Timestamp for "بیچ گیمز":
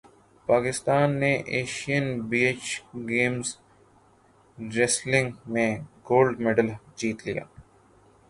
2.29-3.47